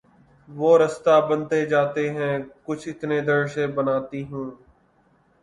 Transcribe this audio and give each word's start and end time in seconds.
وہ 0.49 0.71
رستہ 0.77 1.15
بنتے 1.29 1.59
جاتے 1.65 2.03
ہیں 2.13 2.33
کچھ 2.65 2.87
اتنے 2.89 3.19
در 3.27 3.41
بناتی 3.75 4.23
ہوں 4.23 4.47